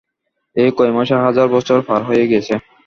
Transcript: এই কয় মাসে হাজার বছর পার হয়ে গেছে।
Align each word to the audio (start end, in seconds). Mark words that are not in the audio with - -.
এই 0.55 0.69
কয় 0.77 0.91
মাসে 0.97 1.15
হাজার 1.25 1.47
বছর 1.55 1.77
পার 1.87 2.01
হয়ে 2.09 2.25
গেছে। 2.31 2.53